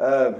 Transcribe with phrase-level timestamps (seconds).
[0.00, 0.32] uh,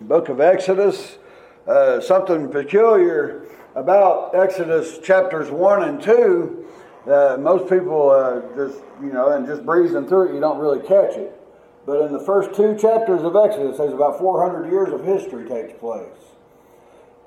[0.00, 1.18] book of Exodus.
[1.66, 6.66] Uh, something peculiar about Exodus chapters 1 and 2.
[7.06, 10.80] Uh, most people uh, just, you know, and just breezing through it, you don't really
[10.80, 11.38] catch it.
[11.86, 15.78] But in the first two chapters of Exodus, there's about 400 years of history takes
[15.78, 16.06] place.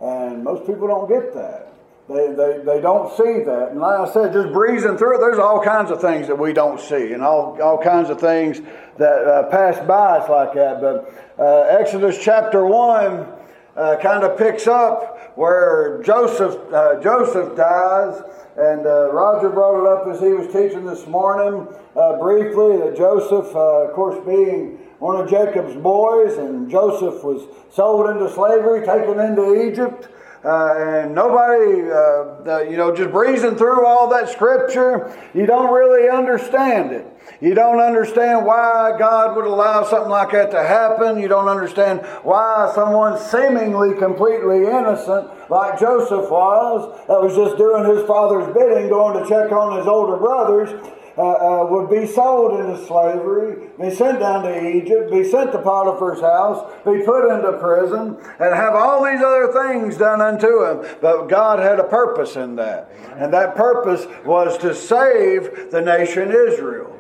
[0.02, 1.74] And most people don't get that.
[2.10, 3.70] They, they, they don't see that.
[3.72, 6.54] And like I said, just breezing through it, there's all kinds of things that we
[6.54, 8.62] don't see and all, all kinds of things
[8.98, 10.80] that uh, pass by us like that.
[10.80, 13.28] But uh, Exodus chapter 1
[13.76, 18.24] uh, kind of picks up where Joseph, uh, Joseph dies.
[18.56, 22.96] And uh, Roger brought it up as he was teaching this morning uh, briefly that
[22.98, 29.20] Joseph, of course, being one of Jacob's boys, and Joseph was sold into slavery, taken
[29.20, 30.08] into Egypt.
[30.44, 36.10] Uh, and nobody, uh, you know, just breezing through all that scripture, you don't really
[36.10, 37.06] understand it.
[37.42, 41.20] You don't understand why God would allow something like that to happen.
[41.20, 47.84] You don't understand why someone seemingly completely innocent, like Joseph was, that was just doing
[47.96, 50.70] his father's bidding, going to check on his older brothers,
[51.18, 55.60] uh, uh, would be sold into slavery, be sent down to Egypt, be sent to
[55.60, 60.98] Potiphar's house, be put into prison, and have all these other things done unto him.
[61.02, 62.92] But God had a purpose in that.
[63.16, 66.97] And that purpose was to save the nation Israel.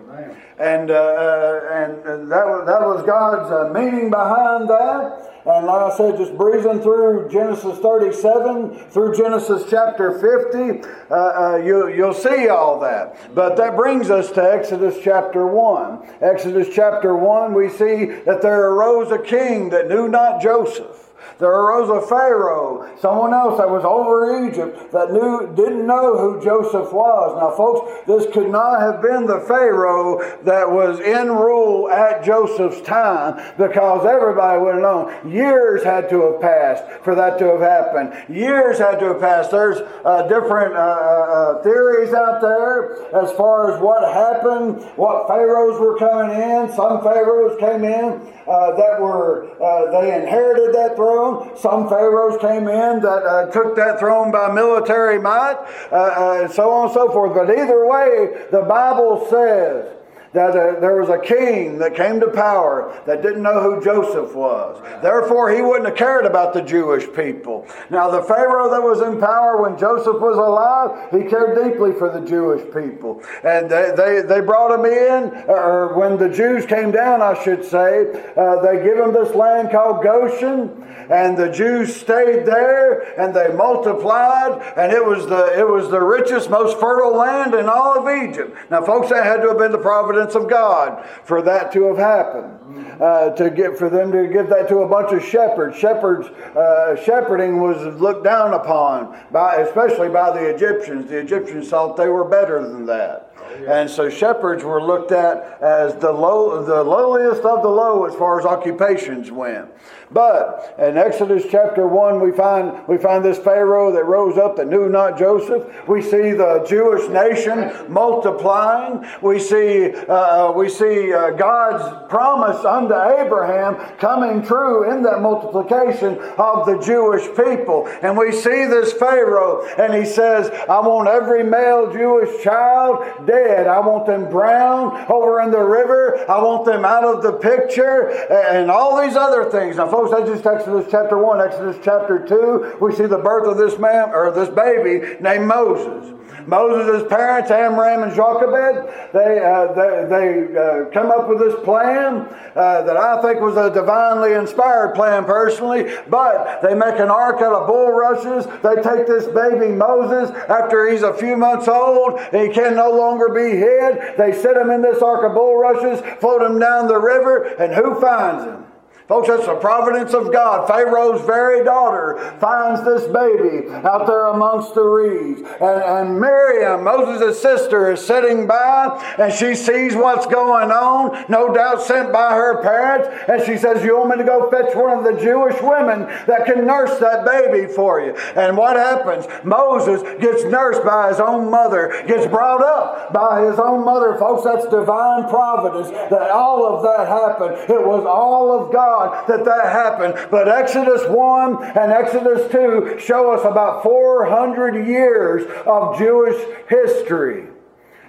[0.59, 5.37] And, uh, uh, and, that, was, that was God's uh, meaning behind that.
[5.45, 11.55] And like I said, just breezing through Genesis 37 through Genesis chapter 50, uh, uh,
[11.63, 13.33] you, you'll see all that.
[13.35, 16.15] But that brings us to Exodus chapter 1.
[16.21, 21.06] Exodus chapter 1, we see that there arose a king that knew not Joseph.
[21.39, 26.43] There arose a Pharaoh, someone else that was over Egypt that knew didn't know who
[26.43, 27.37] Joseph was.
[27.37, 32.81] Now, folks, this could not have been the Pharaoh that was in rule at Joseph's
[32.81, 35.31] time because everybody would have known.
[35.31, 38.13] Years had to have passed for that to have happened.
[38.35, 39.51] Years had to have passed.
[39.51, 41.27] There's uh, different uh, uh,
[41.59, 46.73] uh theories out there as far as what happened, what pharaohs were coming in.
[46.73, 51.57] Some pharaohs came in uh, that were uh, they inherited that throne.
[51.57, 55.57] Some pharaohs came in that uh, took that throne by military might,
[55.91, 57.33] uh, uh, so on and so forth.
[57.33, 59.96] But either way, the Bible says
[60.33, 64.35] that uh, there was a king that came to power that didn't know who Joseph
[64.35, 64.81] was.
[65.01, 67.67] Therefore, he wouldn't have cared about the Jewish people.
[67.89, 72.11] Now, the Pharaoh that was in power when Joseph was alive, he cared deeply for
[72.11, 73.23] the Jewish people.
[73.43, 77.63] And they, they, they brought him in, or when the Jews came down, I should
[77.63, 83.33] say, uh, they give him this land called Goshen, and the Jews stayed there, and
[83.33, 87.97] they multiplied, and it was the, it was the richest, most fertile land in all
[87.97, 88.55] of Egypt.
[88.69, 91.83] Now, folks, that had to have been the providence providence of God for that to
[91.85, 92.53] have happened.
[93.01, 95.77] Uh, to get for them to give that to a bunch of shepherds.
[95.77, 101.09] Shepherds, uh, shepherding was looked down upon by, especially by the Egyptians.
[101.09, 103.33] The Egyptians thought they were better than that.
[103.67, 108.13] And so shepherds were looked at as the low, the lowliest of the low as
[108.15, 109.69] far as occupations went.
[110.11, 114.67] But in Exodus chapter 1, we find, we find this Pharaoh that rose up that
[114.67, 115.65] knew not Joseph.
[115.87, 119.05] We see the Jewish nation multiplying.
[119.21, 126.17] We see, uh, we see uh, God's promise unto Abraham coming true in that multiplication
[126.37, 127.87] of the Jewish people.
[128.01, 133.67] And we see this Pharaoh, and he says, I want every male Jewish child dead.
[133.67, 136.25] I want them drowned over in the river.
[136.29, 139.75] I want them out of the picture, and all these other things.
[139.75, 141.41] Now, that's just Exodus chapter 1.
[141.41, 146.13] Exodus chapter 2, we see the birth of this man, or this baby named Moses.
[146.47, 152.25] Moses' parents, Amram and Jochebed, they, uh, they, they uh, come up with this plan
[152.55, 157.41] uh, that I think was a divinely inspired plan personally, but they make an ark
[157.41, 158.45] out of bulrushes.
[158.63, 162.91] They take this baby Moses after he's a few months old and he can no
[162.91, 164.17] longer be hid.
[164.17, 167.99] They set him in this ark of bulrushes, float him down the river, and who
[167.99, 168.66] finds him?
[169.07, 170.67] Folks, that's the providence of God.
[170.67, 175.39] Pharaoh's very daughter finds this baby out there amongst the reeds.
[175.61, 181.53] And, and Miriam, Moses' sister, is sitting by and she sees what's going on, no
[181.53, 183.07] doubt sent by her parents.
[183.29, 186.45] And she says, You want me to go fetch one of the Jewish women that
[186.45, 188.13] can nurse that baby for you?
[188.35, 189.25] And what happens?
[189.45, 194.17] Moses gets nursed by his own mother, gets brought up by his own mother.
[194.17, 197.55] Folks, that's divine providence that all of that happened.
[197.71, 200.27] It was all of God God that that happened.
[200.31, 206.37] But Exodus 1 and Exodus 2 show us about 400 years of Jewish
[206.69, 207.47] history.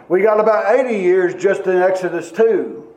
[0.08, 2.87] We got about 80 years just in Exodus 2.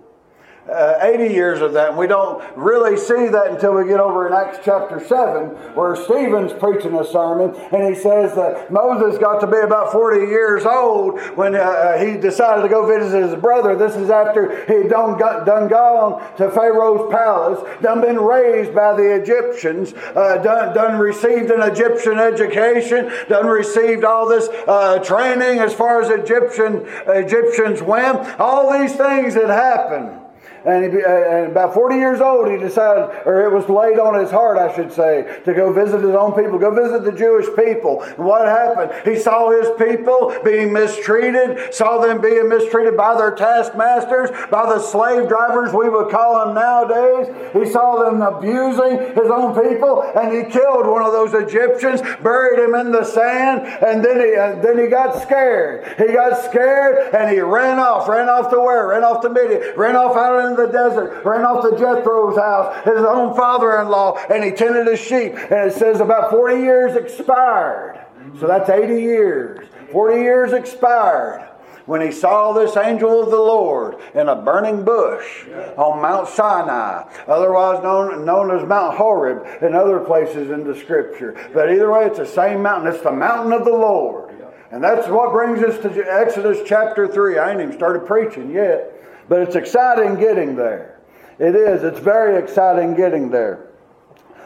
[0.69, 1.89] Uh, 80 years of that.
[1.89, 5.95] And we don't really see that until we get over in Acts chapter 7, where
[5.95, 10.65] Stephen's preaching a sermon, and he says that Moses got to be about 40 years
[10.65, 13.75] old when uh, uh he decided to go visit his brother.
[13.75, 19.15] This is after he'd done, done gone to Pharaoh's palace, done been raised by the
[19.15, 25.73] Egyptians, uh, done, done received an Egyptian education, done received all this uh, training as
[25.73, 28.17] far as Egyptian Egyptians went.
[28.39, 30.20] All these things had happened.
[30.63, 34.29] And, he, and, about 40 years old, he decided, or it was laid on his
[34.29, 38.03] heart, I should say, to go visit his own people, go visit the Jewish people.
[38.03, 38.91] And what happened?
[39.03, 44.79] He saw his people being mistreated, saw them being mistreated by their taskmasters, by the
[44.79, 47.33] slave drivers, we would call them nowadays.
[47.53, 52.59] He saw them abusing his own people, and he killed one of those Egyptians, buried
[52.59, 55.95] him in the sand, and then he, then he got scared.
[55.97, 58.87] He got scared, and he ran off, ran off to where?
[58.87, 62.83] Ran off to Midian, ran off out in the desert, ran off to Jethro's house,
[62.86, 65.33] his own father in law, and he tended his sheep.
[65.33, 68.06] And it says about 40 years expired.
[68.39, 69.68] So that's 80 years.
[69.92, 71.48] 40 years expired
[71.86, 75.45] when he saw this angel of the Lord in a burning bush
[75.77, 81.36] on Mount Sinai, otherwise known, known as Mount Horeb in other places in the scripture.
[81.53, 82.94] But either way, it's the same mountain.
[82.94, 84.30] It's the mountain of the Lord.
[84.71, 87.38] And that's what brings us to Exodus chapter 3.
[87.38, 88.90] I ain't even started preaching yet.
[89.31, 90.99] But it's exciting getting there.
[91.39, 91.83] It is.
[91.83, 93.69] It's very exciting getting there.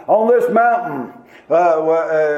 [0.06, 1.12] On this mountain,
[1.50, 2.38] uh, uh,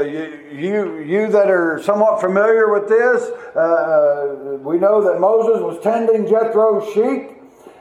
[0.54, 5.78] you, you that are somewhat familiar with this, uh, uh, we know that Moses was
[5.84, 7.38] tending Jethro's sheep,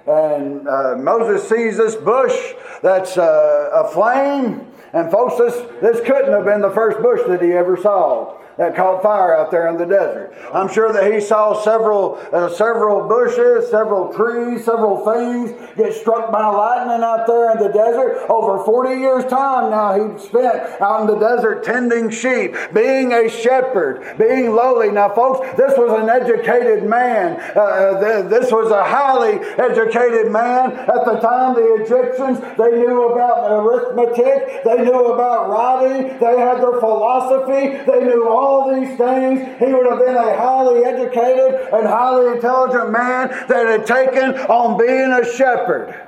[0.08, 4.66] and uh, Moses sees this bush that's uh, aflame.
[4.92, 8.75] And folks, this, this couldn't have been the first bush that he ever saw that
[8.75, 10.32] caught fire out there in the desert.
[10.53, 16.32] I'm sure that he saw several, uh, several bushes, several trees, several things get struck
[16.32, 18.25] by lightning out there in the desert.
[18.31, 23.29] Over 40 years' time now he spent out in the desert tending sheep, being a
[23.29, 24.91] shepherd, being lowly.
[24.91, 27.38] Now, folks, this was an educated man.
[27.55, 30.73] Uh, uh this was a highly educated man.
[30.73, 36.62] At the time, the Egyptians, they knew about arithmetic, they knew about writing, they had
[36.62, 41.69] their philosophy, they knew all all these things, he would have been a highly educated
[41.72, 46.02] and highly intelligent man that had taken on being a shepherd.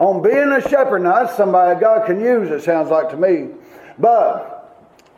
[0.00, 1.02] On being a shepherd.
[1.02, 3.50] Now, that's somebody God can use, it sounds like to me.
[3.98, 4.58] But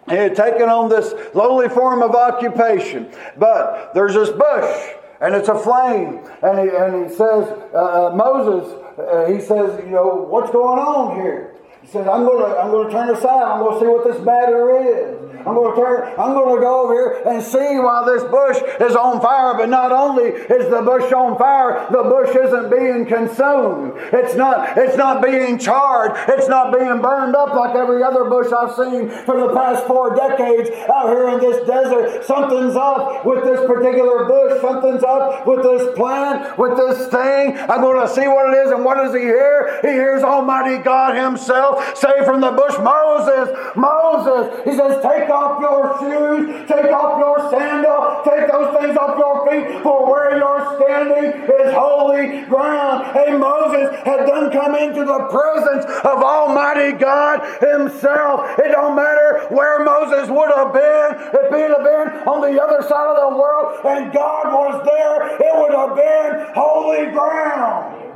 [0.09, 3.11] he had taken on this lowly form of occupation.
[3.39, 4.89] But there's this bush,
[5.21, 6.21] and it's a flame.
[6.43, 10.79] And he, and he says, uh, uh Moses, uh, he says, you know, what's going
[10.79, 11.50] on here?
[11.83, 13.43] He says, I'm going to I'm to turn aside.
[13.43, 15.31] I'm going to see what this matter is.
[15.41, 18.95] I'm going to turn, I'm to go over here and see why this bush is
[18.95, 19.57] on fire.
[19.57, 23.97] But not only is the bush on fire, the bush isn't being consumed.
[24.13, 26.13] It's not, it's not being charred.
[26.29, 30.15] It's not being burned up like every other bush I've seen for the past four
[30.15, 32.25] decades out here in this desert.
[32.25, 34.61] Something's up with this particular bush.
[34.61, 37.57] Something's up with this plant, with this thing.
[37.57, 38.73] I'm going to see what it is.
[38.73, 39.81] And what does he hear?
[39.81, 44.65] He hears Almighty God Himself say from the bush, Moses, Moses.
[44.65, 46.67] He says, take Take off your shoes.
[46.67, 48.23] Take off your sandal.
[48.25, 49.83] Take those things off your feet.
[49.83, 53.07] For where you're standing is holy ground.
[53.15, 58.59] Hey, Moses had done come into the presence of Almighty God Himself.
[58.59, 61.11] It don't matter where Moses would have been.
[61.31, 65.37] If he'd have been on the other side of the world and God was there,
[65.37, 68.10] it would have been holy ground.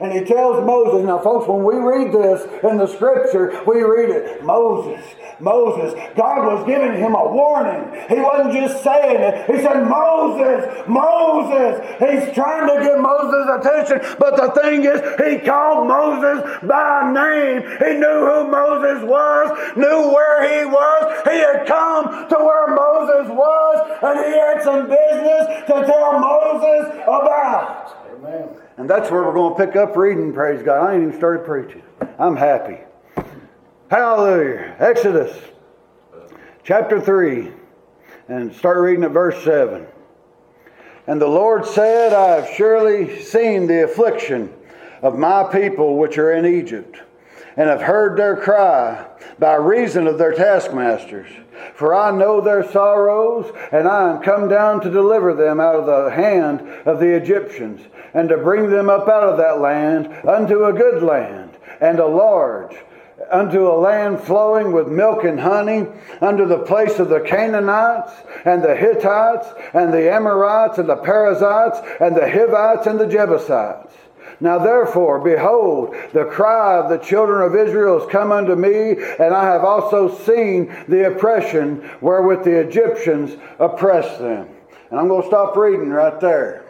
[0.00, 4.10] And he tells Moses, now folks, when we read this in the scripture, we read
[4.10, 5.04] it, Moses,
[5.40, 7.90] Moses, God was giving him a warning.
[8.08, 9.50] He wasn't just saying it.
[9.50, 11.82] He said, Moses, Moses.
[11.98, 14.16] He's trying to get Moses' attention.
[14.18, 17.62] But the thing is, he called Moses by name.
[17.78, 21.22] He knew who Moses was, knew where he was.
[21.26, 27.02] He had come to where Moses was, and he had some business to tell Moses
[27.02, 27.98] about.
[28.14, 28.61] Amen.
[28.76, 30.88] And that's where we're going to pick up reading, praise God.
[30.88, 31.82] I ain't even started preaching.
[32.18, 32.78] I'm happy.
[33.90, 34.74] Hallelujah.
[34.78, 35.36] Exodus
[36.64, 37.50] chapter 3,
[38.28, 39.86] and start reading at verse 7.
[41.06, 44.52] And the Lord said, I have surely seen the affliction
[45.02, 47.00] of my people which are in Egypt,
[47.56, 49.06] and have heard their cry
[49.38, 51.28] by reason of their taskmasters.
[51.74, 55.86] For I know their sorrows, and I am come down to deliver them out of
[55.86, 57.82] the hand of the Egyptians,
[58.14, 61.50] and to bring them up out of that land unto a good land,
[61.80, 62.76] and a large
[63.30, 65.86] unto a land flowing with milk and honey,
[66.20, 68.12] unto the place of the Canaanites,
[68.44, 73.94] and the Hittites, and the Amorites, and the Perizzites, and the Hivites, and the Jebusites.
[74.40, 79.34] Now therefore, behold, the cry of the children of Israel has come unto me, and
[79.34, 84.48] I have also seen the oppression wherewith the Egyptians oppress them.
[84.90, 86.61] And I'm going to stop reading right there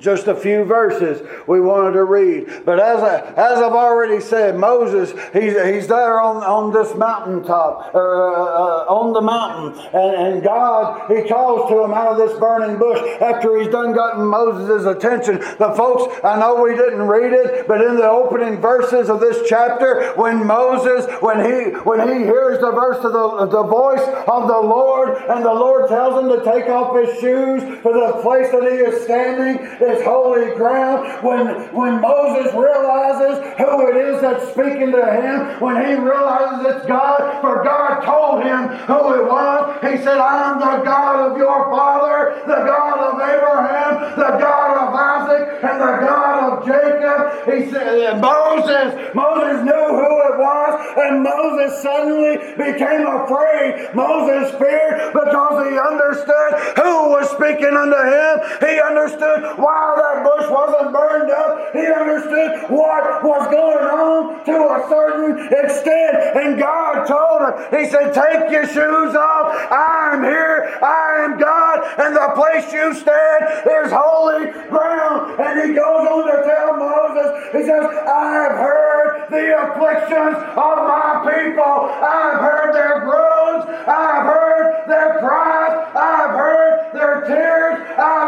[0.00, 2.64] just a few verses we wanted to read.
[2.64, 7.94] But as, I, as I've already said, Moses, he's, he's there on, on this mountaintop,
[7.94, 12.18] or uh, uh, on the mountain, and, and God, he calls to him out of
[12.18, 15.38] this burning bush after he's done gotten Moses' attention.
[15.38, 19.48] The folks, I know we didn't read it, but in the opening verses of this
[19.48, 24.48] chapter, when Moses, when he when he hears the verse of the, the voice of
[24.48, 28.50] the Lord, and the Lord tells him to take off his shoes for the place
[28.50, 31.22] that he is standing, this holy ground.
[31.22, 36.86] When, when Moses realizes who it is that's speaking to him, when he realizes it's
[36.86, 41.36] God, for God told him who it was, he said, I am the God of
[41.36, 47.18] your father, the God of Abraham, the God of Isaac, and the God of Jacob.
[47.44, 53.94] He said, Moses, Moses knew who it was, and Moses suddenly became afraid.
[53.94, 58.34] Moses feared because he understood who was speaking unto him.
[58.60, 64.54] He understood why that bush wasn't burned up, he understood what was going on to
[64.54, 66.14] a certain extent.
[66.36, 69.54] And God told him, He said, Take your shoes off.
[69.70, 70.78] I am here.
[70.82, 71.76] I am God.
[71.98, 75.40] And the place you stand is holy ground.
[75.40, 80.76] And he goes on to tell Moses, He says, I have heard the afflictions of
[80.86, 81.62] my people.
[81.64, 83.64] I have heard their groans.
[83.86, 85.53] I have heard their cries.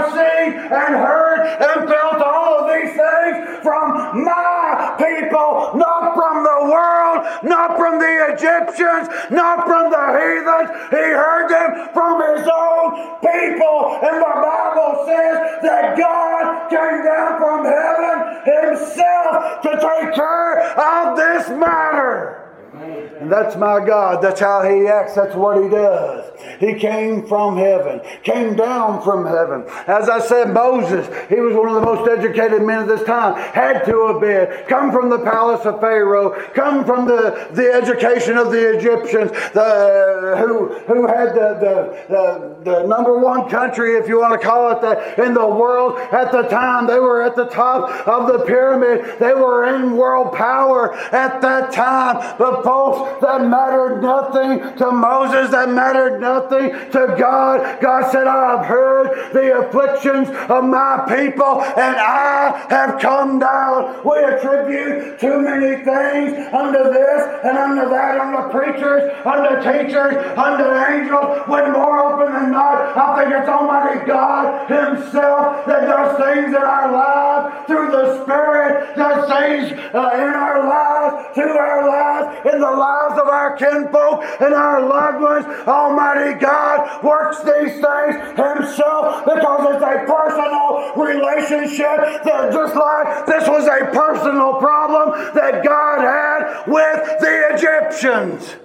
[0.07, 6.71] Seen and heard and felt all of these things from my people, not from the
[6.71, 10.71] world, not from the Egyptians, not from the heathens.
[10.91, 13.99] He heard them from his own people.
[14.03, 21.17] And the Bible says that God came down from heaven himself to take care of
[21.17, 22.46] this matter.
[22.75, 24.23] And that's my God.
[24.23, 25.15] That's how He acts.
[25.15, 26.33] That's what He does.
[26.61, 29.65] He came from heaven, came down from heaven.
[29.87, 33.35] As I said, Moses, he was one of the most educated men of this time,
[33.53, 34.67] had to have been.
[34.69, 40.37] Come from the palace of Pharaoh, come from the, the education of the Egyptians, the,
[40.39, 44.73] who, who had the, the, the, the number one country, if you want to call
[44.73, 46.87] it that, in the world at the time.
[46.87, 51.73] They were at the top of the pyramid, they were in world power at that
[51.73, 52.37] time.
[52.39, 57.81] But, folks, that mattered nothing to Moses, that mattered nothing to God.
[57.81, 64.01] God said, I have heard the afflictions of my people and I have come down.
[64.05, 70.65] We attribute too many things unto this and unto that, unto preachers, unto teachers, unto
[70.65, 76.49] angels, when more often than not, I think it's Almighty God Himself that does things
[76.49, 82.46] in our lives through the Spirit, does things uh, in our lives, through our lives,
[82.53, 85.45] in the lives of our kinfolk and our loved ones.
[85.67, 93.49] Almighty God works these things Himself because it's a personal relationship that just like this
[93.49, 98.57] was a personal problem that God had with the Egyptians.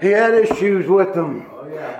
[0.00, 1.46] He had issues with them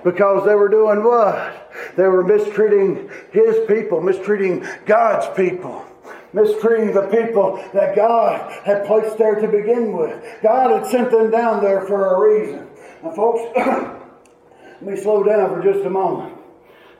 [0.05, 1.73] because they were doing what?
[1.97, 5.86] They were mistreating His people, mistreating God's people
[6.37, 10.23] mistreating the people that God had placed there to begin with.
[10.43, 12.69] God had sent them down there for a reason.
[13.03, 16.35] Now, folks, let me slow down for just a moment.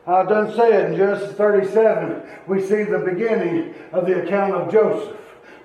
[0.07, 5.15] I've done said in Genesis 37, we see the beginning of the account of Joseph.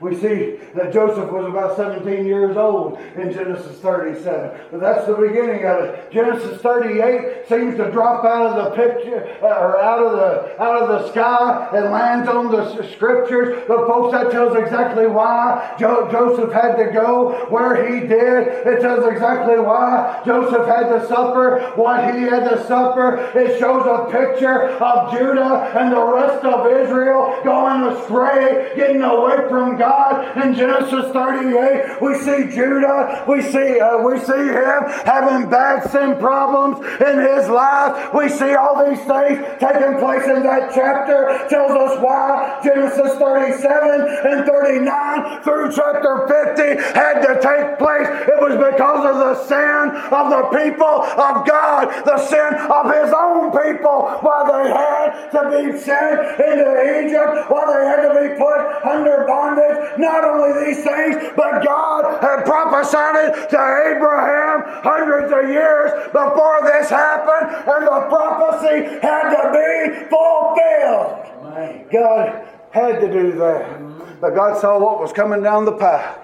[0.02, 4.50] We see that Joseph was about 17 years old in Genesis 37.
[4.72, 6.10] But that's the beginning of it.
[6.10, 10.82] Genesis 38 seems to drop out of the picture uh, or out of the out
[10.82, 13.62] of the sky and lands on the scriptures.
[13.68, 18.48] But folks, that tells exactly why jo- Joseph had to go where he did.
[18.66, 23.18] It tells exactly why Joseph had to suffer what he had to suffer.
[23.38, 29.48] It shows a picture of Judah and the rest of Israel going astray, getting away
[29.48, 32.00] from God God in Genesis 38.
[32.00, 33.24] We see Judah.
[33.28, 38.12] We see uh, we see him having bad sin problems in his life.
[38.14, 41.46] We see all these things taking place in that chapter.
[41.48, 44.00] Tells us why Genesis 37
[44.32, 46.12] and 39 through chapter
[46.56, 48.08] 50 had to take place.
[48.32, 53.12] It was because of the sin of the people of God, the sin of his
[53.12, 56.70] own people, why they had to be sent into
[57.04, 62.20] Egypt, why they had to be put under bondage not only these things, but God
[62.22, 69.30] had prophesied it to Abraham hundreds of years before this happened, and the prophecy had
[69.30, 71.90] to be fulfilled.
[71.92, 74.20] God had to do that.
[74.20, 76.18] But God saw what was coming down the pike.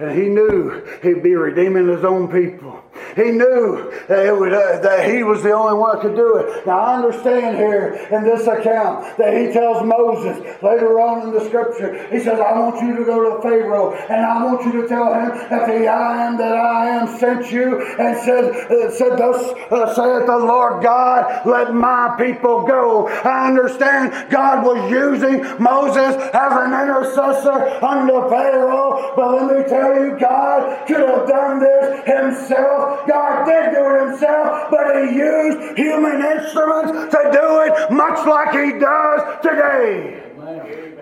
[0.00, 2.82] And he knew he'd be redeeming his own people.
[3.16, 6.66] He knew that, uh, that, he was the only one that could do it.
[6.66, 11.44] Now, I understand here in this account that he tells Moses later on in the
[11.44, 14.88] scripture, he says, I want you to go to Pharaoh and I want you to
[14.88, 19.18] tell him that the I am that I am sent you and said, uh, said
[19.18, 23.08] Thus uh, saith the Lord God, let my people go.
[23.08, 29.94] I understand God was using Moses as an intercessor under Pharaoh, but let me tell
[29.94, 35.78] you, God could have done this himself God did do it himself, but he used
[35.78, 40.24] human instruments to do it much like he does today.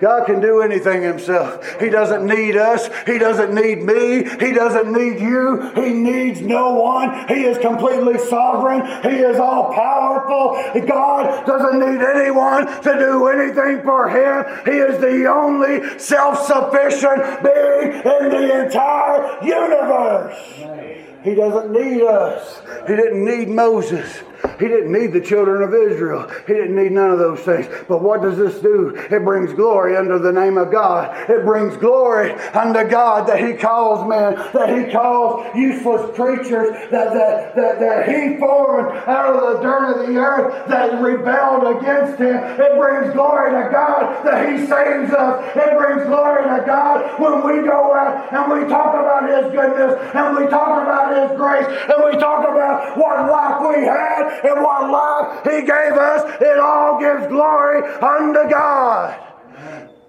[0.02, 1.80] God can do anything himself.
[1.80, 2.90] He doesn't need us.
[3.06, 4.25] He doesn't need me.
[4.40, 5.71] He doesn't need you.
[5.76, 7.28] He needs no one.
[7.28, 8.85] He is completely sovereign.
[9.02, 10.61] He is all powerful.
[10.88, 14.44] God doesn't need anyone to do anything for him.
[14.64, 21.12] He is the only self sufficient being in the entire universe.
[21.23, 22.61] He doesn't need us.
[22.87, 24.23] He didn't need Moses.
[24.62, 26.31] He didn't need the children of Israel.
[26.47, 27.66] He didn't need none of those things.
[27.88, 28.95] But what does this do?
[28.95, 31.28] It brings glory under the name of God.
[31.28, 37.12] It brings glory unto God that He calls men, that He calls useless creatures, that,
[37.12, 42.21] that, that, that He formed out of the dirt of the earth that rebelled against
[42.21, 42.37] Him.
[42.37, 45.57] It brings glory to God that He saves us.
[45.57, 49.99] It brings glory to God when we go out and we talk about His goodness
[50.14, 54.90] and we talk about His grace and we talk about what life we had what
[54.90, 59.18] life He gave us, it all gives glory unto God.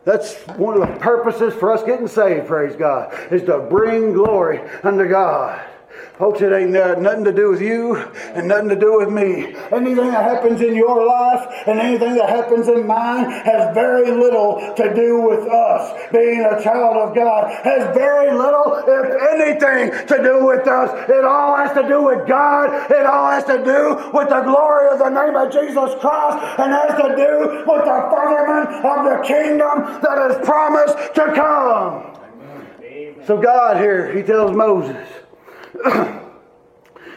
[0.05, 4.59] That's one of the purposes for us getting saved, praise God, is to bring glory
[4.83, 5.63] unto God.
[6.19, 9.55] Folks, it ain't uh, nothing to do with you and nothing to do with me.
[9.71, 14.75] Anything that happens in your life and anything that happens in mine has very little
[14.75, 16.11] to do with us.
[16.11, 21.09] Being a child of God has very little, if anything, to do with us.
[21.09, 22.91] It all has to do with God.
[22.91, 26.71] It all has to do with the glory of the name of Jesus Christ and
[26.71, 32.13] has to do with the furtherment of the kingdom that is promised to come.
[33.25, 35.22] So God here, he tells Moses,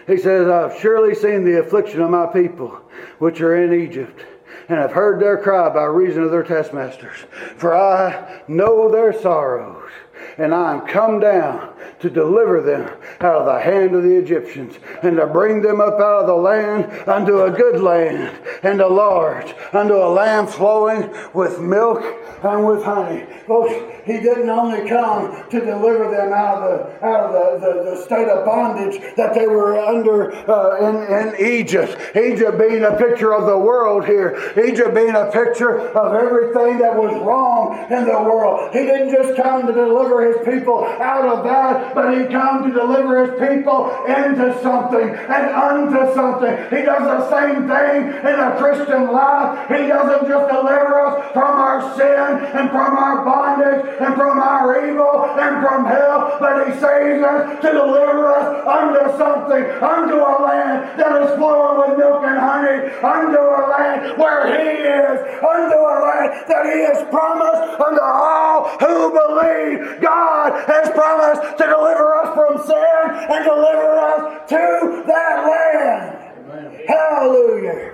[0.06, 2.80] he says, I've surely seen the affliction of my people
[3.18, 4.24] which are in Egypt,
[4.68, 7.18] and have heard their cry by reason of their taskmasters.
[7.56, 9.90] For I know their sorrows,
[10.38, 14.78] and I am come down to deliver them out of the hand of the Egyptians,
[15.02, 18.88] and to bring them up out of the land unto a good land, and a
[18.88, 22.02] large, unto a land flowing with milk
[22.42, 23.26] and with honey.
[23.46, 23.72] Folks,
[24.04, 27.96] he didn't only come to deliver them out of the, out of the, the, the
[28.02, 31.96] state of bondage that they were under uh, in, in Egypt.
[32.16, 36.94] Egypt being a picture of the world here, Egypt being a picture of everything that
[36.94, 38.72] was wrong in the world.
[38.72, 42.72] He didn't just come to deliver his people out of that, but he came to
[42.72, 46.54] deliver his people into something and unto something.
[46.70, 49.68] He does the same thing in a Christian life.
[49.68, 54.88] He doesn't just deliver us from our sin and from our bondage and from our
[54.88, 60.34] evil and from hell, but he saves us to deliver us unto something, unto a
[60.42, 65.76] land that is flowing with milk and honey, unto a land where he is, unto
[65.76, 70.00] a land that he has promised unto all who believe.
[70.00, 72.95] God has promised to deliver us from sin
[73.30, 76.48] and deliver us to that land.
[76.50, 76.80] Amen.
[76.86, 77.92] Hallelujah.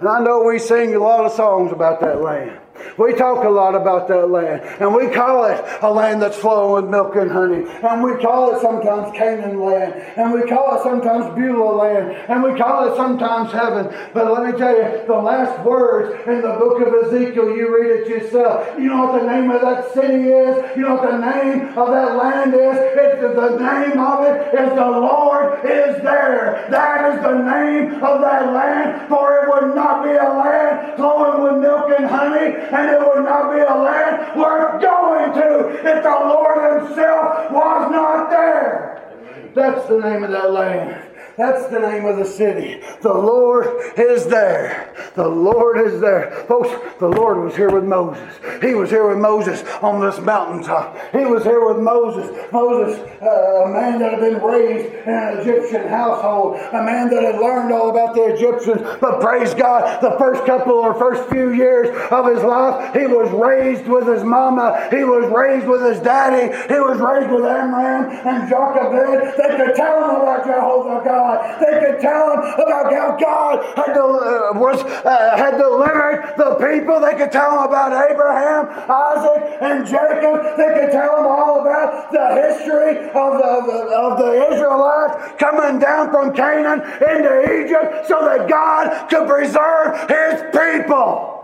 [0.00, 2.61] And I know we sing a lot of songs about that land.
[2.98, 6.84] We talk a lot about that land, and we call it a land that's flowing
[6.84, 10.82] with milk and honey, and we call it sometimes Canaan land, and we call it
[10.82, 13.92] sometimes Beulah land, and we call it sometimes heaven.
[14.12, 18.02] But let me tell you, the last words in the book of Ezekiel, you read
[18.02, 18.78] it yourself.
[18.78, 20.76] You know what the name of that city is?
[20.76, 22.76] You know what the name of that land is?
[22.76, 26.66] It's the name of it is the Lord is there.
[26.70, 31.42] That is the name of that land, for it would not be a land flowing
[31.42, 36.02] with milk and honey and it would not be a land worth going to if
[36.02, 39.50] the Lord Himself was not there.
[39.54, 41.11] That's the name of that land.
[41.36, 42.82] That's the name of the city.
[43.00, 43.66] The Lord
[43.96, 44.92] is there.
[45.14, 46.44] The Lord is there.
[46.46, 46.68] Folks,
[46.98, 48.38] the Lord was here with Moses.
[48.60, 50.98] He was here with Moses on this mountaintop.
[51.12, 52.30] He was here with Moses.
[52.52, 57.22] Moses, uh, a man that had been raised in an Egyptian household, a man that
[57.22, 58.82] had learned all about the Egyptians.
[59.00, 63.30] But praise God, the first couple or first few years of his life, he was
[63.30, 64.88] raised with his mama.
[64.90, 66.52] He was raised with his daddy.
[66.68, 69.32] He was raised with Amram and Jochebed.
[69.38, 71.60] They could tell him about Jehovah God God.
[71.60, 77.00] They could tell them about how God had, uh, was, uh, had delivered the people.
[77.00, 80.56] They could tell them about Abraham, Isaac, and Jacob.
[80.56, 85.34] They could tell them all about the history of the, of the, of the Israelites
[85.38, 91.38] coming down from Canaan into Egypt so that God could preserve his people.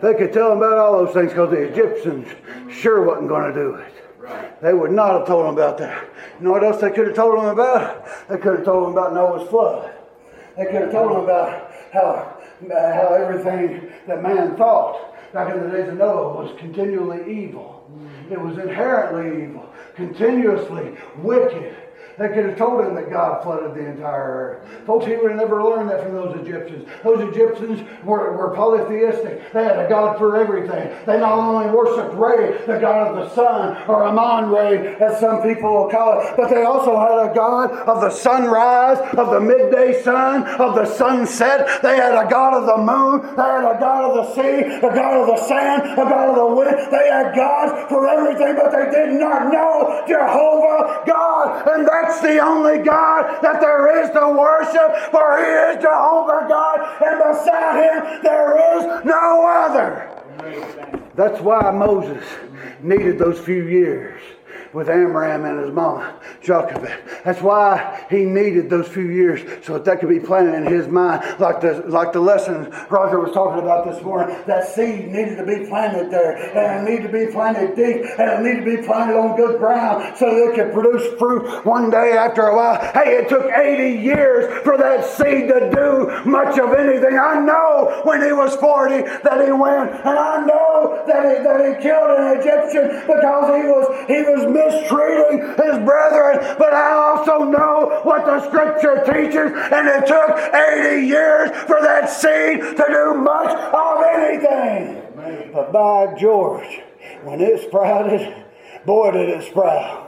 [0.00, 2.28] They could tell them about all those things because the Egyptians
[2.70, 4.07] sure wasn't going to do it.
[4.60, 6.08] They would not have told them about that.
[6.38, 8.06] You know what else they could have told them about?
[8.28, 9.92] They could have told them about Noah's flood.
[10.56, 12.36] They could have told them about how,
[12.70, 17.88] how everything that man thought back in the days of Noah was continually evil.
[18.30, 21.76] It was inherently evil, continuously wicked.
[22.18, 24.86] They could have told him that God flooded the entire earth.
[24.86, 26.88] Folks, he would have never learned that from those Egyptians.
[27.04, 29.52] Those Egyptians were, were polytheistic.
[29.52, 30.92] They had a God for everything.
[31.06, 35.42] They not only worshiped Re, the God of the sun, or Amon Re, as some
[35.42, 39.40] people will call it, but they also had a God of the sunrise, of the
[39.68, 41.82] midday sun, of the sunset.
[41.82, 43.36] They had a God of the moon.
[43.36, 46.36] They had a God of the sea, a God of the sand, a God of
[46.36, 46.76] the wind.
[46.90, 51.68] They had gods for everything, but they did not know Jehovah God.
[51.68, 56.78] And that's the only God that there is to worship, for He is Jehovah God,
[57.04, 60.14] and beside Him there is no other.
[61.14, 62.24] That's why Moses
[62.80, 64.22] needed those few years
[64.72, 66.90] with Amram and his mama, Jochebed.
[67.24, 70.88] That's why he needed those few years so that that could be planted in his
[70.88, 74.36] mind, like the like the lesson Roger was talking about this morning.
[74.46, 78.28] That seed needed to be planted there, and it needed to be planted deep, and
[78.28, 81.90] it needed to be planted on good ground so that it could produce fruit one
[81.90, 82.80] day after a while.
[82.92, 87.18] Hey, it took 80 years for that seed to do much of anything.
[87.18, 91.58] I know when he was 40 that he went, and I know that he, that
[91.64, 97.44] he killed an Egyptian because he was he was mistreating his brethren, but I also
[97.44, 103.14] know what the scripture teaches, and it took 80 years for that seed to do
[103.14, 105.52] much of anything.
[105.52, 106.80] But by George,
[107.24, 108.34] when it sprouted,
[108.84, 110.06] boy, did it sprout.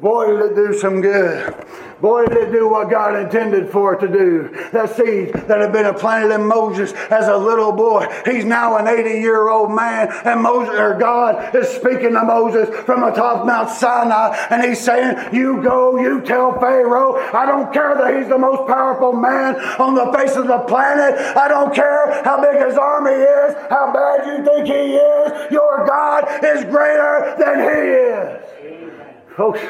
[0.00, 1.54] Boy, did it do some good.
[2.00, 4.50] Boy, did it do what God intended for it to do.
[4.72, 8.86] That seed that had been planted in Moses as a little boy, he's now an
[8.86, 13.70] 80 year old man, and Moses, or God is speaking to Moses from atop Mount
[13.70, 18.38] Sinai, and he's saying, You go, you tell Pharaoh, I don't care that he's the
[18.38, 21.18] most powerful man on the face of the planet.
[21.36, 25.50] I don't care how big his army is, how bad you think he is.
[25.50, 29.08] Your God is greater than he is.
[29.36, 29.60] Folks,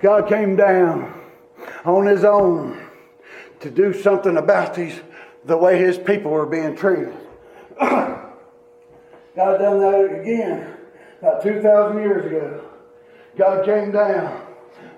[0.00, 1.25] God came down
[1.86, 2.80] on his own
[3.60, 5.00] to do something about these
[5.44, 7.14] the way his people were being treated.
[7.80, 8.28] God
[9.36, 10.74] done that again
[11.20, 12.64] about 2,000 years ago.
[13.36, 14.44] God came down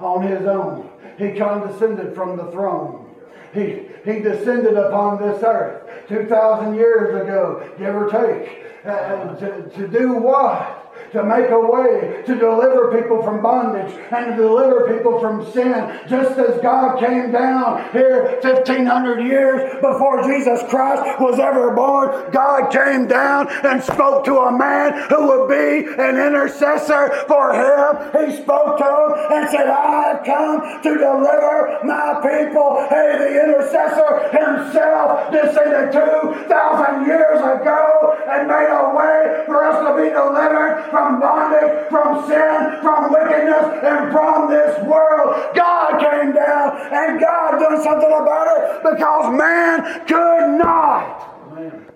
[0.01, 0.91] on his own.
[1.19, 3.15] He condescended from the throne.
[3.53, 8.65] He, he descended upon this earth 2,000 years ago, give or take.
[8.85, 10.78] Uh, to, to do what?
[11.13, 16.01] To make a way to deliver people from bondage and to deliver people from sin,
[16.09, 22.31] just as God came down here 1500 years before Jesus Christ was ever born.
[22.31, 28.29] God came down and spoke to a man who would be an intercessor for him.
[28.29, 32.87] He spoke to him and said, I have come to deliver my people.
[32.89, 40.03] Hey, the intercessor himself descended 2,000 years ago and made a way for us to
[40.03, 45.55] be delivered from bondage, from sin, from wickedness, and from this world.
[45.55, 51.37] God came down and God done something about it because man could not.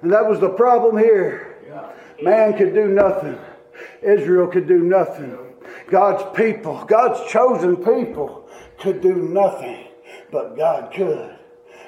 [0.02, 1.48] And that was the problem here.
[2.22, 3.38] Man could do nothing.
[4.02, 5.36] Israel could do nothing.
[5.90, 9.88] God's people, God's chosen people, could do nothing,
[10.30, 11.36] but God could.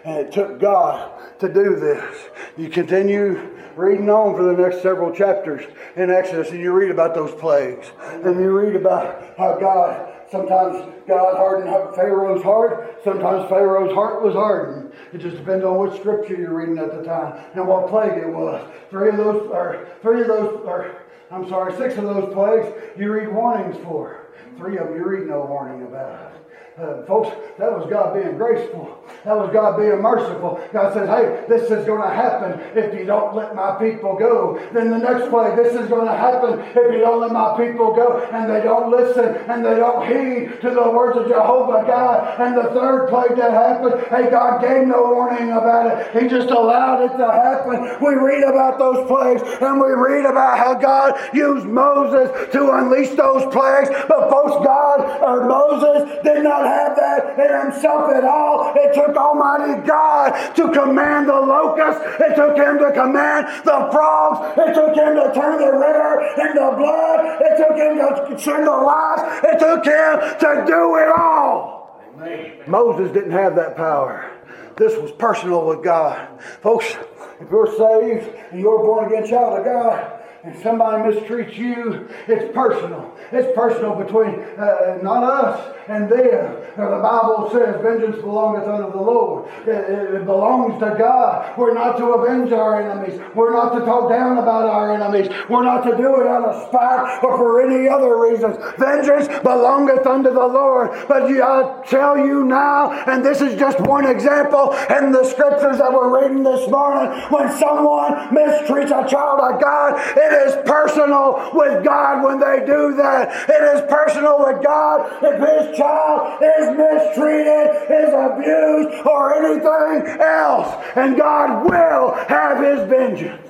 [0.04, 2.28] And it took God to do this.
[2.56, 5.64] You continue reading on for the next several chapters
[5.96, 7.90] in Exodus, and you read about those plagues.
[8.00, 14.34] And you read about how God, sometimes God hardened Pharaoh's heart, sometimes Pharaoh's heart was
[14.34, 14.92] hardened.
[15.12, 18.28] It just depends on which scripture you're reading at the time and what plague it
[18.28, 18.70] was.
[18.90, 23.10] Three of those, or three of those, or I'm sorry, six of those plagues you
[23.10, 24.26] read warnings for.
[24.56, 26.32] Three of them you read no warning about.
[26.78, 28.93] Uh, folks, that was God being graceful.
[29.24, 30.60] That was God being merciful.
[30.72, 34.58] God says, hey, this is going to happen if you don't let my people go.
[34.72, 37.94] Then the next plague, this is going to happen if you don't let my people
[37.94, 38.24] go.
[38.32, 42.40] And they don't listen and they don't heed to the words of Jehovah God.
[42.40, 46.22] And the third plague that happened, hey, God gave no warning about it.
[46.22, 48.00] He just allowed it to happen.
[48.00, 53.10] We read about those plagues and we read about how God used Moses to unleash
[53.16, 53.90] those plagues.
[54.08, 58.72] But folks, God or Moses did not not have that in himself at all.
[58.76, 62.02] It took Almighty God to command the locusts.
[62.20, 64.58] It took him to command the frogs.
[64.58, 67.40] It took him to turn the river into blood.
[67.40, 69.22] It took him to send the lights.
[69.44, 72.02] It took him to do it all.
[72.16, 72.52] Amen.
[72.66, 74.30] Moses didn't have that power.
[74.76, 76.40] This was personal with God.
[76.60, 76.96] Folks,
[77.40, 82.06] if you're saved and you're a born again child of God, and somebody mistreats you,
[82.28, 83.10] it's personal.
[83.32, 86.60] It's personal between uh, not us and them.
[86.76, 89.48] The Bible says, Vengeance belongeth unto the Lord.
[89.66, 91.58] It, it, belongs to God.
[91.58, 93.20] We're not to avenge our enemies.
[93.34, 95.32] We're not to talk down about our enemies.
[95.48, 98.56] We're not to do it out of spite or for any other reasons.
[98.78, 100.90] Vengeance belongeth unto the Lord.
[101.08, 105.92] But I tell you now, and this is just one example in the scriptures that
[105.92, 111.84] we're reading this morning, when someone mistreats a child of God, it is personal with
[111.84, 113.48] God when they do that.
[113.48, 120.74] It is personal with God if his child is mistreated, is abused, or anything else.
[120.96, 123.40] And God will have his vengeance.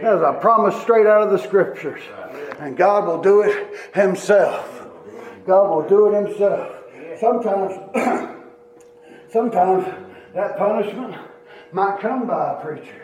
[0.00, 2.02] That's a promise straight out of the scriptures.
[2.58, 4.86] And God will do it himself.
[5.46, 6.76] God will do it himself.
[7.18, 7.74] Sometimes,
[9.32, 9.84] sometimes
[10.34, 11.16] that punishment
[11.72, 13.01] might come by a preacher.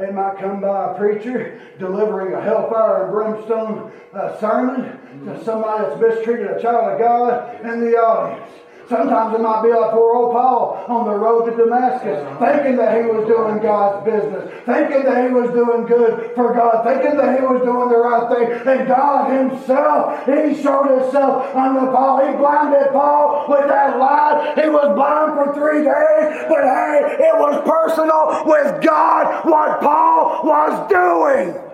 [0.00, 5.84] It might come by a preacher delivering a hellfire and brimstone uh, sermon to somebody
[5.84, 8.50] that's mistreated a child of God in the audience.
[8.88, 12.96] Sometimes it might be like poor old Paul on the road to Damascus, thinking that
[12.96, 17.36] he was doing God's business, thinking that he was doing good for God, thinking that
[17.36, 18.48] he was doing the right thing.
[18.64, 22.24] And God himself, he showed himself unto Paul.
[22.24, 24.56] He blinded Paul with that light.
[24.56, 30.48] He was blind for three days, but hey, it was personal with God what Paul
[30.48, 31.68] was doing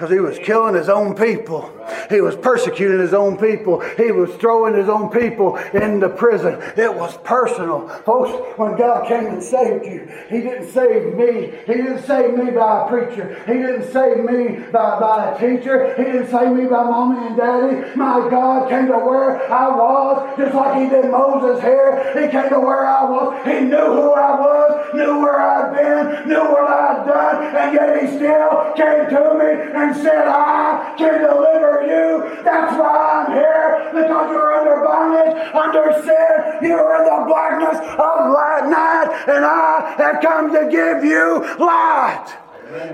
[0.00, 1.70] because he was killing his own people.
[2.08, 3.80] He was persecuting his own people.
[3.98, 6.54] He was throwing his own people into prison.
[6.74, 7.86] It was personal.
[8.06, 11.52] Folks, when God came and saved you, He didn't save me.
[11.66, 13.44] He didn't save me by a preacher.
[13.46, 15.94] He didn't save me by, by a teacher.
[15.96, 17.94] He didn't save me by mommy and daddy.
[17.94, 22.08] My God came to where I was, just like He did Moses here.
[22.14, 23.44] He came to where I was.
[23.44, 28.00] He knew who I was, knew where I'd been, knew what I'd done, and yet
[28.00, 32.42] He still came to me and said, I can deliver you.
[32.44, 36.68] That's why I'm here, because you're under bondage, under sin.
[36.68, 38.30] You're in the blackness of
[38.70, 42.36] night, and I have come to give you light.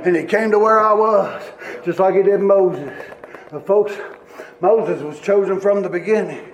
[0.05, 1.43] And he came to where I was,
[1.85, 2.93] just like he did Moses.
[3.51, 3.95] But folks,
[4.61, 6.53] Moses was chosen from the beginning.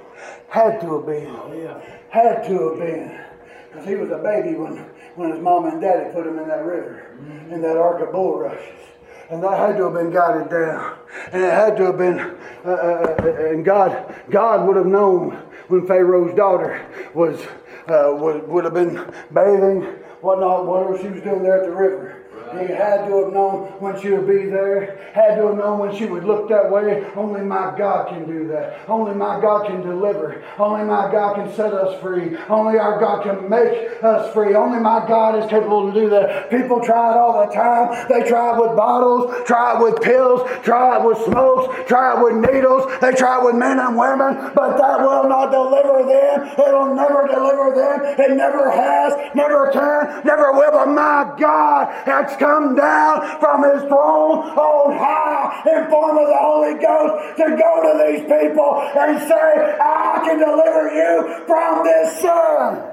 [0.49, 1.33] Had to have been.
[1.59, 1.81] Yeah.
[2.11, 3.21] Had to have been.
[3.69, 4.77] Because he was a baby when,
[5.15, 7.55] when his mom and daddy put him in that river, mm-hmm.
[7.55, 8.92] in that ark of bulrushes.
[9.33, 10.99] And that had to have been guided down.
[11.33, 12.19] And it had to have been,
[12.67, 15.31] uh, uh, uh, and God, God would have known
[15.69, 17.41] when Pharaoh's daughter was,
[17.89, 19.85] uh, would, would have been bathing,
[20.21, 22.22] whatnot, whatever she was doing there at the river.
[22.59, 24.99] He had to have known when she would be there.
[25.15, 27.05] Had to have known when she would look that way.
[27.17, 28.81] Only my God can do that.
[28.89, 30.43] Only my God can deliver.
[30.59, 32.37] Only my God can set us free.
[32.49, 34.55] Only our God can make us free.
[34.55, 36.51] Only my God is capable to do that.
[36.51, 38.07] People try it all the time.
[38.09, 42.23] They try it with bottles, try it with pills, try it with smokes, try it
[42.23, 42.91] with needles.
[43.01, 46.67] They try it with men and women, but that will not deliver them.
[46.67, 48.15] It'll never deliver them.
[48.19, 50.73] It never has, never can, never will.
[50.73, 56.37] But my God has come down from his throne on high in form of the
[56.37, 62.21] Holy Ghost to go to these people and say, I can deliver you from this
[62.21, 62.89] sin.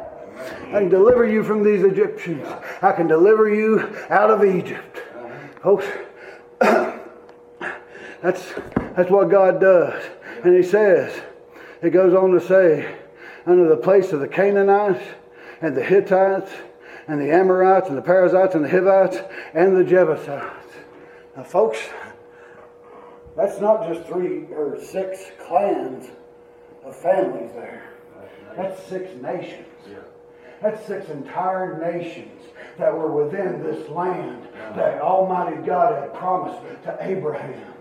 [0.74, 2.48] I can deliver you from these Egyptians.
[2.82, 5.02] I can deliver you out of Egypt.
[5.64, 5.86] Folks,
[6.60, 8.54] that's,
[8.96, 10.02] that's what God does.
[10.44, 11.20] And he says,
[11.82, 12.96] it goes on to say,
[13.46, 15.04] under the place of the Canaanites
[15.62, 16.52] and the Hittites
[17.10, 19.18] and the Amorites and the Perizzites and the Hivites
[19.56, 20.76] and the Jebusites.
[21.36, 21.80] Now, folks,
[23.36, 26.10] that's not just three or six clans
[26.86, 27.94] of families there.
[28.56, 29.66] That's six nations.
[30.62, 32.44] That's six entire nations
[32.78, 37.74] that were within this land that Almighty God had promised to Abraham.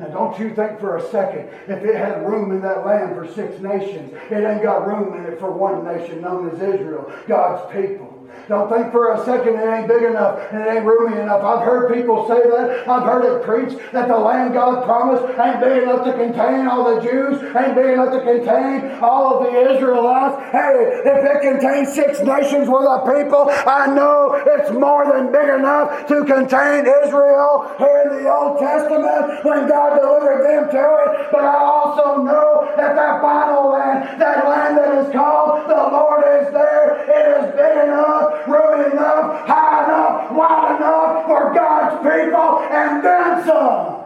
[0.00, 3.26] Now, don't you think for a second, if it had room in that land for
[3.32, 7.72] six nations, it ain't got room in it for one nation known as Israel, God's
[7.72, 8.01] people.
[8.48, 11.42] Don't think for a second it ain't big enough and it ain't roomy enough.
[11.42, 12.88] I've heard people say that.
[12.88, 16.94] I've heard it preached that the land God promised ain't big enough to contain all
[16.94, 20.42] the Jews, ain't big enough to contain all of the Israelites.
[20.50, 25.48] Hey, if it contains six nations worth of people, I know it's more than big
[25.48, 31.28] enough to contain Israel here in the Old Testament when God delivered them to it.
[31.30, 36.24] But I also know that that final land, that land that is called the Lord
[36.26, 42.58] is there, it is big enough, room enough, high enough, wide enough for God's people,
[42.70, 44.02] and then some.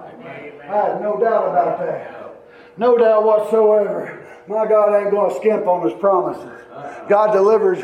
[0.62, 2.36] I have no doubt about that.
[2.76, 4.26] No doubt whatsoever.
[4.48, 6.44] My God ain't going to skimp on his promises.
[6.44, 7.08] Uh-uh.
[7.08, 7.82] God delivers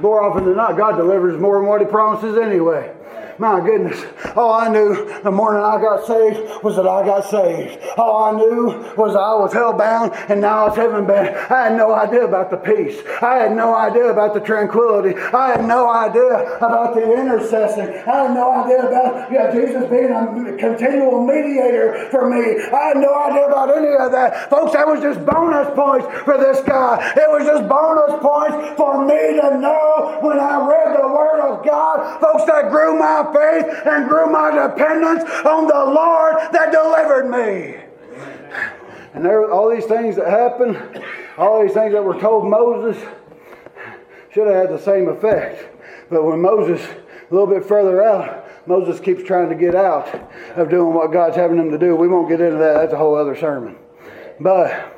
[0.00, 0.76] more often than not.
[0.76, 2.94] God delivers more than what he promises anyway.
[3.38, 4.04] My goodness.
[4.34, 7.78] All I knew the morning I got saved was that I got saved.
[7.96, 11.28] All I knew was I was hell bound and now I was heaven bound.
[11.28, 12.98] I had no idea about the peace.
[13.22, 15.14] I had no idea about the tranquility.
[15.14, 18.02] I had no idea about the intercession.
[18.10, 22.42] I had no idea about yeah, Jesus being a continual mediator for me.
[22.42, 24.50] I had no idea about any of that.
[24.50, 27.12] Folks, that was just bonus points for this guy.
[27.14, 31.64] It was just bonus points for me to know when I read the Word of
[31.64, 32.20] God.
[32.20, 37.76] Folks, that grew my faith and grew my dependence on the Lord that delivered me.
[39.14, 41.02] And there, were all these things that happened,
[41.36, 43.02] all these things that were told Moses,
[44.32, 45.76] should have had the same effect.
[46.10, 50.08] But when Moses, a little bit further out, Moses keeps trying to get out
[50.56, 51.96] of doing what God's having him to do.
[51.96, 52.74] We won't get into that.
[52.74, 53.76] That's a whole other sermon.
[54.38, 54.94] But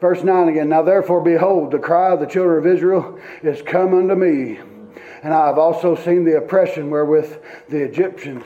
[0.00, 3.94] verse 9 again Now therefore, behold, the cry of the children of Israel is come
[3.94, 4.58] unto me
[5.24, 8.44] and I have also seen the oppression wherewith the Egyptians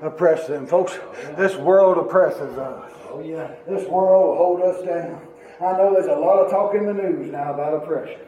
[0.00, 0.66] oppress them.
[0.66, 0.98] Folks,
[1.36, 2.92] this world oppresses us.
[3.10, 3.54] Oh, yeah.
[3.68, 5.20] This world will hold us down.
[5.60, 8.20] I know there's a lot of talk in the news now about oppression.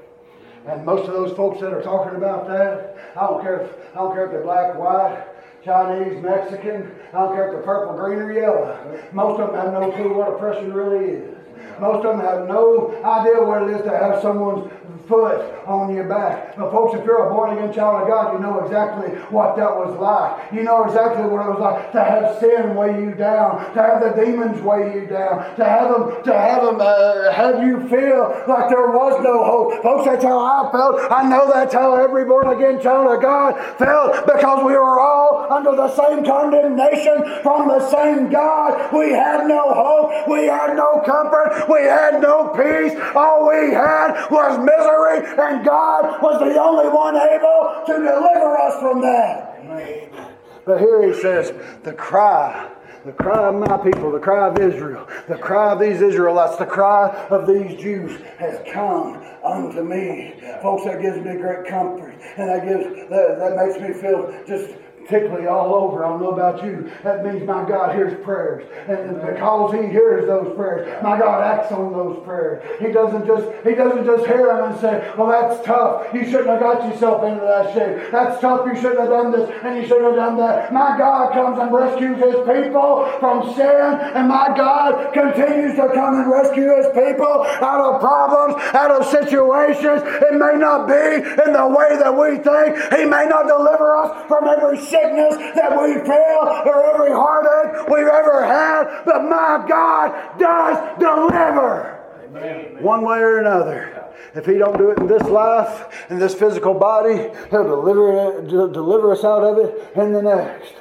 [0.69, 3.95] And most of those folks that are talking about that, I don't care if, I
[3.95, 5.25] don't care if they're black, white,
[5.65, 9.01] Chinese, Mexican, I don't care if they're purple, green, or yellow.
[9.13, 11.36] Most of them have no clue what oppression really is.
[11.81, 14.71] Most of them have no idea what it is to have someone's
[15.09, 16.57] foot on your back.
[16.57, 19.71] But folks, if you're a born again child of God, you know exactly what that
[19.71, 20.53] was like.
[20.53, 24.03] You know exactly what it was like to have sin weigh you down, to have
[24.03, 28.35] the demons weigh you down, to have them, to have them, uh, have you feel
[28.49, 29.83] like there was no hope.
[29.83, 31.01] Folks, that's how I felt.
[31.11, 35.26] I know that's how every born again child of God felt because we were all
[35.51, 38.93] under the same condemnation from the same God.
[38.93, 40.29] We had no hope.
[40.29, 41.67] We had no comfort.
[41.69, 42.99] We had no peace.
[43.15, 48.81] All we had was misery and God was the only one able to deliver us
[48.81, 50.65] from that.
[50.65, 51.53] But here he says,
[51.85, 52.73] the cry
[53.07, 56.67] the cry of my people, the cry of Israel, the cry of these Israelites, the
[56.67, 60.35] cry of these Jews has come unto me.
[60.61, 62.17] Folks, that gives me great comfort.
[62.37, 64.75] And that gives that, that makes me feel just
[65.09, 66.05] tickly all over.
[66.05, 66.91] I don't know about you.
[67.03, 68.65] That means my God hears prayers.
[68.89, 72.63] And because he hears those prayers, my God acts on those prayers.
[72.81, 76.13] He doesn't just he doesn't just hear them and say, Well, that's tough.
[76.13, 78.11] You shouldn't have got yourself into that shape.
[78.11, 78.67] That's tough.
[78.67, 80.73] You shouldn't have done this and you shouldn't have done that.
[80.73, 86.15] My God comes and rescues his people from sin, and my God continues to come
[86.15, 90.03] and rescue his people out of problems, out of situations.
[90.05, 92.77] It may not be in the way that we think.
[92.99, 97.89] He may not deliver us from every sin sickness that we feel or every heartache
[97.89, 102.03] we've ever had, but my God does deliver.
[102.29, 102.83] Amen.
[102.83, 104.05] One way or another.
[104.35, 108.49] If he don't do it in this life, in this physical body, he'll deliver, it,
[108.73, 110.75] deliver us out of it in the next.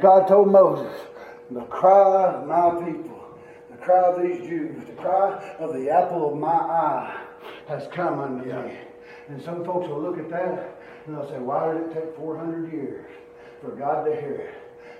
[0.00, 0.92] God told Moses,
[1.50, 3.38] the cry of my people,
[3.70, 7.20] the cry of these Jews, the cry of the apple of my eye
[7.68, 8.78] has come unto me.
[9.28, 12.72] And some folks will look at that and they'll say, why did it take 400
[12.72, 13.06] years?
[13.64, 14.54] For God to hear it.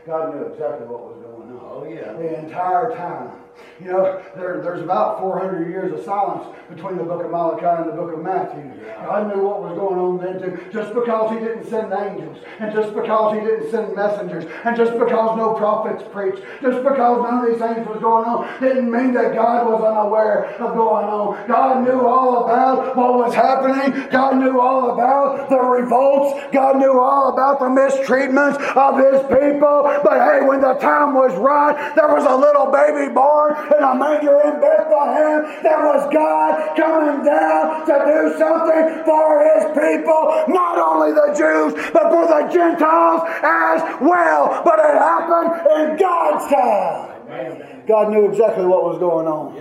[0.06, 1.60] God knew exactly what was going on.
[1.60, 2.12] Oh, yeah.
[2.14, 3.43] The entire time.
[3.80, 7.90] You know, there, there's about 400 years of silence between the book of Malachi and
[7.90, 8.70] the book of Matthew.
[8.80, 9.04] Yeah.
[9.04, 10.70] God knew what was going on then too.
[10.72, 14.92] Just because he didn't send angels, and just because he didn't send messengers, and just
[14.92, 19.12] because no prophets preached, just because none of these things was going on, didn't mean
[19.14, 21.48] that God was unaware of going on.
[21.48, 24.08] God knew all about what was happening.
[24.10, 26.40] God knew all about the revolts.
[26.52, 29.82] God knew all about the mistreatments of his people.
[30.02, 33.12] But hey, when the time was right, there was a little baby
[33.44, 35.62] born in a manger in Bethlehem.
[35.62, 41.74] That was God coming down to do something for his people, not only the Jews,
[41.92, 44.62] but for the Gentiles as well.
[44.64, 47.84] But it happened in God's time.
[47.86, 49.56] God knew exactly what was going on.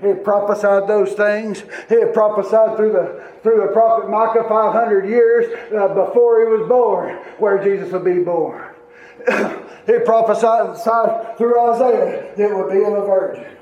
[0.00, 1.64] He had prophesied those things.
[1.88, 6.68] He had prophesied through the through the prophet Micah 500 years uh, before he was
[6.68, 8.74] born, where Jesus would be born.
[9.86, 13.56] he prophesied through Isaiah that it would be of a virgin.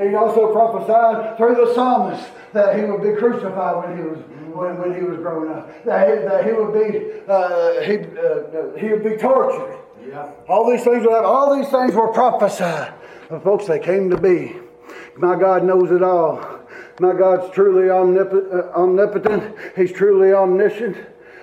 [0.00, 4.18] He also prophesied through the psalmist that he would be crucified when he was
[4.54, 5.84] when, when he was growing up.
[5.84, 9.78] That he, that he would be uh, he uh, he would be tortured.
[10.06, 10.30] Yeah.
[10.48, 11.26] All these things would happen.
[11.26, 12.94] All these things were prophesied.
[13.28, 14.56] But folks, they came to be.
[15.16, 16.60] My God knows it all.
[17.00, 18.52] My God's truly omnipotent.
[18.74, 19.56] omnipotent.
[19.74, 20.96] He's truly omniscient.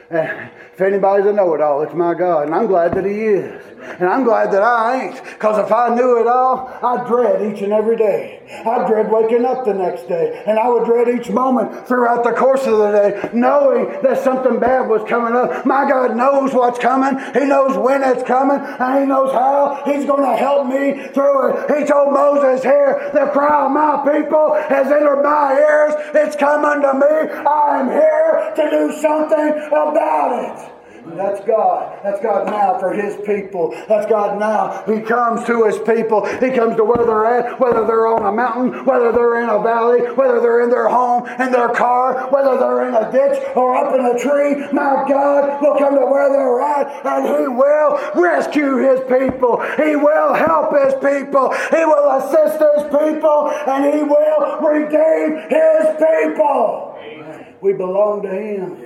[0.09, 2.47] And if anybody's a know it all, it's my God.
[2.47, 3.61] And I'm glad that He is.
[3.99, 5.24] And I'm glad that I ain't.
[5.24, 8.41] Because if I knew it all, I'd dread each and every day.
[8.65, 10.41] I'd dread waking up the next day.
[10.47, 14.59] And I would dread each moment throughout the course of the day, knowing that something
[14.59, 15.65] bad was coming up.
[15.65, 17.19] My God knows what's coming.
[17.34, 18.57] He knows when it's coming.
[18.57, 21.80] And He knows how He's going to help me through it.
[21.80, 25.93] He told Moses here, the cry of my people has entered my ears.
[26.15, 27.32] It's coming to me.
[27.45, 30.72] I am here to do something about it.
[31.06, 31.99] That's God.
[32.04, 33.72] That's God now for His people.
[33.88, 34.84] That's God now.
[34.88, 36.26] He comes to His people.
[36.39, 39.62] He comes to where they're at, whether they're on a mountain, whether they're in a
[39.62, 43.76] valley, whether they're in their home, in their car, whether they're in a ditch or
[43.76, 44.56] up in a tree.
[44.72, 49.62] My God will come to where they're at and He will rescue His people.
[49.76, 51.54] He will help His people.
[51.70, 56.97] He will assist His people and He will redeem His people.
[57.04, 57.56] Amen.
[57.62, 58.78] We belong to Him.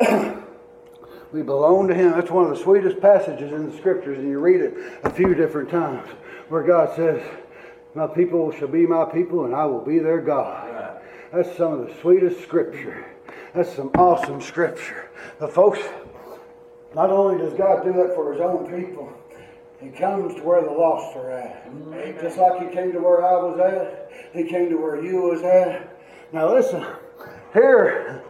[0.00, 0.36] Yeah.
[1.32, 2.12] We belong to Him.
[2.12, 4.74] That's one of the sweetest passages in the scriptures, and you read it
[5.04, 6.08] a few different times
[6.48, 7.22] where God says,
[7.94, 11.00] My people shall be my people, and I will be their God.
[11.32, 13.06] That's some of the sweetest scripture.
[13.54, 15.08] That's some awesome scripture.
[15.38, 15.78] But, folks,
[16.94, 19.12] not only does God do that for His own people,
[19.80, 21.68] He comes to where the lost are at.
[21.68, 22.18] Amen.
[22.20, 25.42] Just like He came to where I was at, He came to where you was
[25.42, 25.96] at.
[26.32, 26.84] Now, listen,
[27.52, 28.24] here,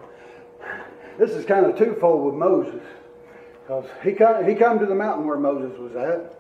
[1.21, 2.83] this is kind of twofold with Moses.
[3.63, 6.35] Because he come, he come to the mountain where Moses was at.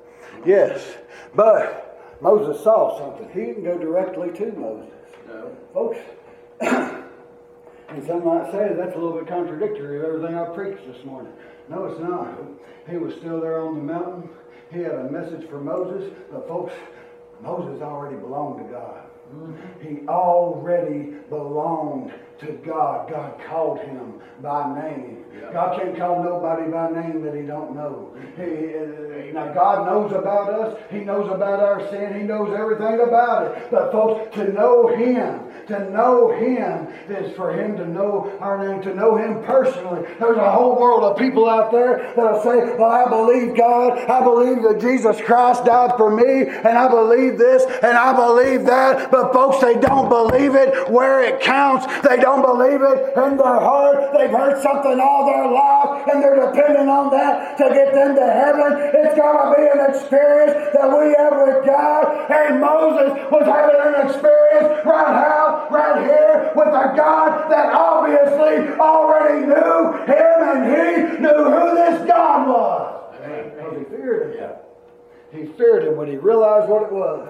[0.46, 0.96] Yes.
[1.34, 3.28] But Moses saw something.
[3.28, 4.90] He didn't go directly to Moses.
[5.28, 5.56] No.
[5.74, 5.98] Folks,
[6.60, 11.32] and some might say that's a little bit contradictory of everything I preached this morning.
[11.68, 12.38] No, it's not.
[12.88, 14.30] He was still there on the mountain.
[14.72, 16.10] He had a message for Moses.
[16.32, 16.72] But folks,
[17.42, 19.04] Moses already belonged to God.
[19.34, 19.86] Mm-hmm.
[19.86, 23.11] He already belonged to God.
[23.11, 25.24] God called him by name.
[25.34, 25.53] Yeah.
[25.53, 28.14] God can't call nobody by name that he don't know.
[28.36, 30.80] He, now God knows about us.
[30.91, 32.18] He knows about our sin.
[32.18, 33.70] He knows everything about it.
[33.70, 38.82] But folks, to know him, to know him is for him to know our name,
[38.82, 40.07] to know him personally.
[40.18, 43.99] There's a whole world of people out there that'll say, well, I believe God.
[43.99, 46.49] I believe that Jesus Christ died for me.
[46.49, 49.11] And I believe this and I believe that.
[49.11, 51.86] But folks, they don't believe it where it counts.
[52.07, 54.14] They don't don't believe it in their heart.
[54.14, 58.26] They've heard something all their life and they're depending on that to get them to
[58.26, 58.70] heaven.
[58.94, 62.30] It's going to be an experience that we have with God.
[62.30, 68.78] And Moses was having an experience right now, right here with a God that obviously
[68.78, 72.96] already knew him and he knew who this God was.
[73.76, 74.50] He feared him.
[75.32, 77.28] He feared him when he realized what it was.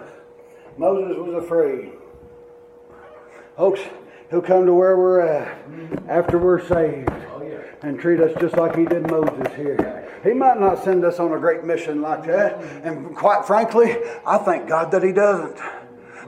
[0.77, 1.93] Moses was afraid.
[3.57, 3.81] Folks,
[4.31, 5.59] He'll come to where we're at
[6.09, 10.09] after we're saved oh, and treat us just like He did Moses here.
[10.23, 12.63] He might not send us on a great mission like that.
[12.85, 15.59] And quite frankly, I thank God that He doesn't.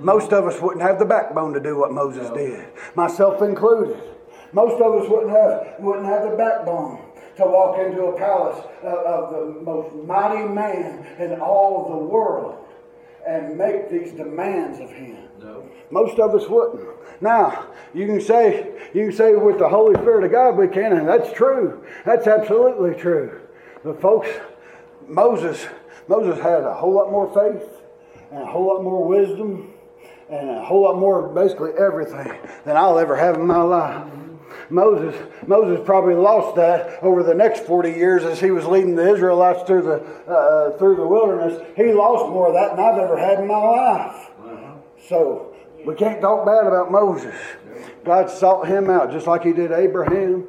[0.00, 4.02] Most of us wouldn't have the backbone to do what Moses did, myself included.
[4.52, 7.00] Most of us wouldn't have, wouldn't have the backbone
[7.36, 12.66] to walk into a palace of the most mighty man in all of the world
[13.26, 15.16] and make these demands of him.
[15.42, 15.68] No.
[15.90, 16.88] Most of us wouldn't.
[17.20, 20.92] Now, you can say, you can say with the Holy Spirit of God we can,
[20.92, 21.84] and that's true.
[22.04, 23.40] That's absolutely true.
[23.84, 24.28] But folks,
[25.06, 25.66] Moses,
[26.08, 27.68] Moses had a whole lot more faith
[28.30, 29.74] and a whole lot more wisdom
[30.30, 34.10] and a whole lot more basically everything than I'll ever have in my life.
[34.70, 35.14] Moses,
[35.46, 39.62] Moses probably lost that over the next 40 years as he was leading the Israelites
[39.66, 41.60] through the, uh, uh, through the wilderness.
[41.76, 44.30] He lost more of that than I've ever had in my life.
[45.12, 45.54] So
[45.84, 47.34] we can't talk bad about Moses.
[48.02, 50.48] God sought him out just like he did Abraham.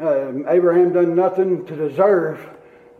[0.00, 2.40] Uh, Abraham done nothing to deserve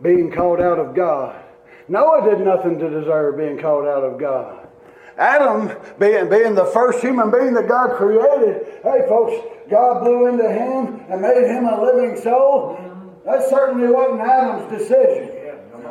[0.03, 1.43] being called out of God.
[1.87, 4.67] Noah did nothing to deserve being called out of God.
[5.17, 9.33] Adam, being, being the first human being that God created, hey folks,
[9.67, 12.77] God blew into him and made him a living soul.
[13.25, 15.28] That certainly wasn't Adam's decision.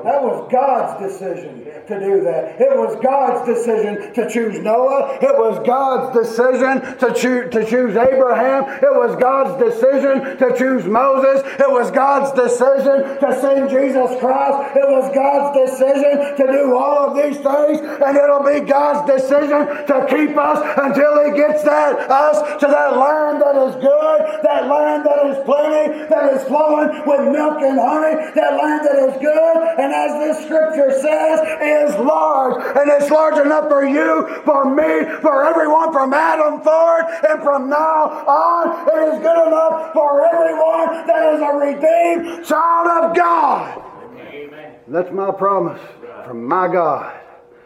[0.04, 2.60] That was God's decision to do that.
[2.60, 5.18] It was God's decision to choose Noah.
[5.20, 8.68] It was God's decision to choose, to choose Abraham.
[8.82, 11.42] It was God's decision to choose Moses.
[11.58, 14.76] It was God's decision to send Jesus Christ.
[14.76, 17.80] It was God's decision to do all of these things.
[17.80, 22.96] And it'll be God's decision to keep us until He gets that, us to that
[22.96, 27.78] land that is good, that land that is plenty, that is flowing with milk and
[27.80, 29.56] honey, that land that is good.
[29.88, 32.62] And as this scripture says, is large.
[32.76, 37.70] And it's large enough for you, for me, for everyone from Adam forward and from
[37.70, 38.86] now on.
[38.88, 43.82] It is good enough for everyone that is a redeemed child of God.
[44.18, 44.74] Amen.
[44.88, 45.80] That's my promise
[46.26, 47.18] from my God.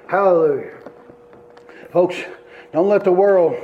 [0.07, 0.79] Hallelujah.
[1.91, 2.17] Folks,
[2.73, 3.57] don't let the world